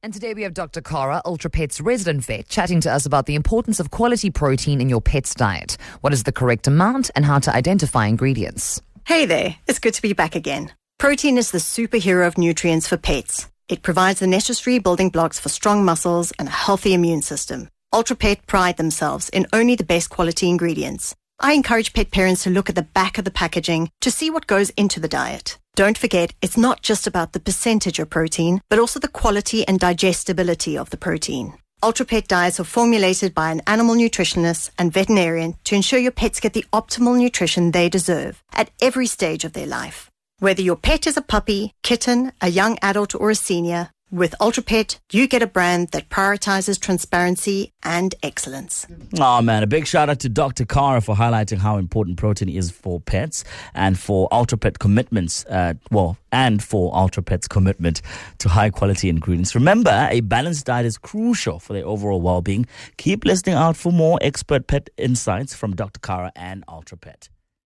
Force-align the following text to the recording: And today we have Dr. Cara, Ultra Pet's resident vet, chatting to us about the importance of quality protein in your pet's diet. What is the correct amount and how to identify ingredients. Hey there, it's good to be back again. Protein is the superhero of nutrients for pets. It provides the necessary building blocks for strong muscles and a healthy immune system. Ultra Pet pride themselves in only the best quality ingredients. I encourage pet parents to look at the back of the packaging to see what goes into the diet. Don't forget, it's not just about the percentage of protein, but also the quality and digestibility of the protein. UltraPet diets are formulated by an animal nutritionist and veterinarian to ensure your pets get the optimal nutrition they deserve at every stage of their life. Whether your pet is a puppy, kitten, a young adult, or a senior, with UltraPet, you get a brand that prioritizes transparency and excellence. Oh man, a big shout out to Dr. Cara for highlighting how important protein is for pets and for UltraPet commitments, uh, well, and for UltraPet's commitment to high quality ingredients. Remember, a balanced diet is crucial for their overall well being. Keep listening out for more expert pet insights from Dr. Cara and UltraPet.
And 0.00 0.14
today 0.14 0.32
we 0.32 0.44
have 0.44 0.54
Dr. 0.54 0.80
Cara, 0.80 1.20
Ultra 1.24 1.50
Pet's 1.50 1.80
resident 1.80 2.24
vet, 2.24 2.48
chatting 2.48 2.80
to 2.82 2.92
us 2.92 3.04
about 3.04 3.26
the 3.26 3.34
importance 3.34 3.80
of 3.80 3.90
quality 3.90 4.30
protein 4.30 4.80
in 4.80 4.88
your 4.88 5.00
pet's 5.00 5.34
diet. 5.34 5.76
What 6.02 6.12
is 6.12 6.22
the 6.22 6.30
correct 6.30 6.68
amount 6.68 7.10
and 7.16 7.24
how 7.24 7.40
to 7.40 7.52
identify 7.52 8.06
ingredients. 8.06 8.80
Hey 9.06 9.26
there, 9.26 9.56
it's 9.66 9.80
good 9.80 9.94
to 9.94 10.02
be 10.02 10.12
back 10.12 10.36
again. 10.36 10.72
Protein 11.00 11.36
is 11.36 11.50
the 11.50 11.58
superhero 11.58 12.28
of 12.28 12.38
nutrients 12.38 12.86
for 12.86 12.96
pets. 12.96 13.48
It 13.68 13.82
provides 13.82 14.20
the 14.20 14.28
necessary 14.28 14.78
building 14.78 15.08
blocks 15.08 15.40
for 15.40 15.48
strong 15.48 15.84
muscles 15.84 16.32
and 16.38 16.46
a 16.46 16.52
healthy 16.52 16.94
immune 16.94 17.22
system. 17.22 17.68
Ultra 17.92 18.14
Pet 18.14 18.46
pride 18.46 18.76
themselves 18.76 19.28
in 19.30 19.48
only 19.52 19.74
the 19.74 19.82
best 19.82 20.10
quality 20.10 20.48
ingredients. 20.48 21.16
I 21.40 21.54
encourage 21.54 21.92
pet 21.92 22.12
parents 22.12 22.44
to 22.44 22.50
look 22.50 22.68
at 22.68 22.76
the 22.76 22.82
back 22.82 23.18
of 23.18 23.24
the 23.24 23.32
packaging 23.32 23.90
to 24.02 24.12
see 24.12 24.30
what 24.30 24.46
goes 24.46 24.70
into 24.70 25.00
the 25.00 25.08
diet. 25.08 25.58
Don't 25.78 25.96
forget, 25.96 26.32
it's 26.42 26.56
not 26.56 26.82
just 26.82 27.06
about 27.06 27.34
the 27.34 27.38
percentage 27.38 28.00
of 28.00 28.10
protein, 28.10 28.60
but 28.68 28.80
also 28.80 28.98
the 28.98 29.06
quality 29.06 29.64
and 29.68 29.78
digestibility 29.78 30.76
of 30.76 30.90
the 30.90 30.96
protein. 30.96 31.54
UltraPet 31.84 32.26
diets 32.26 32.58
are 32.58 32.64
formulated 32.64 33.32
by 33.32 33.52
an 33.52 33.62
animal 33.64 33.94
nutritionist 33.94 34.70
and 34.76 34.92
veterinarian 34.92 35.54
to 35.62 35.76
ensure 35.76 36.00
your 36.00 36.10
pets 36.10 36.40
get 36.40 36.52
the 36.52 36.64
optimal 36.72 37.16
nutrition 37.16 37.70
they 37.70 37.88
deserve 37.88 38.42
at 38.52 38.72
every 38.82 39.06
stage 39.06 39.44
of 39.44 39.52
their 39.52 39.68
life. 39.68 40.10
Whether 40.40 40.62
your 40.62 40.74
pet 40.74 41.06
is 41.06 41.16
a 41.16 41.22
puppy, 41.22 41.74
kitten, 41.84 42.32
a 42.40 42.48
young 42.48 42.76
adult, 42.82 43.14
or 43.14 43.30
a 43.30 43.36
senior, 43.36 43.90
with 44.10 44.34
UltraPet, 44.40 44.98
you 45.12 45.28
get 45.28 45.42
a 45.42 45.46
brand 45.46 45.88
that 45.88 46.08
prioritizes 46.08 46.80
transparency 46.80 47.72
and 47.82 48.14
excellence. 48.22 48.86
Oh 49.18 49.42
man, 49.42 49.62
a 49.62 49.66
big 49.66 49.86
shout 49.86 50.08
out 50.08 50.20
to 50.20 50.28
Dr. 50.28 50.64
Cara 50.64 51.00
for 51.00 51.14
highlighting 51.14 51.58
how 51.58 51.76
important 51.76 52.16
protein 52.16 52.48
is 52.48 52.70
for 52.70 53.00
pets 53.00 53.44
and 53.74 53.98
for 53.98 54.28
UltraPet 54.30 54.78
commitments, 54.78 55.44
uh, 55.46 55.74
well, 55.90 56.16
and 56.32 56.62
for 56.62 56.92
UltraPet's 56.92 57.48
commitment 57.48 58.02
to 58.38 58.48
high 58.48 58.70
quality 58.70 59.08
ingredients. 59.08 59.54
Remember, 59.54 60.08
a 60.10 60.20
balanced 60.20 60.66
diet 60.66 60.86
is 60.86 60.98
crucial 60.98 61.58
for 61.58 61.72
their 61.72 61.86
overall 61.86 62.20
well 62.20 62.40
being. 62.40 62.66
Keep 62.96 63.24
listening 63.24 63.56
out 63.56 63.76
for 63.76 63.92
more 63.92 64.18
expert 64.22 64.66
pet 64.66 64.90
insights 64.96 65.54
from 65.54 65.74
Dr. 65.74 66.00
Cara 66.00 66.32
and 66.34 66.64
UltraPet. 66.66 67.28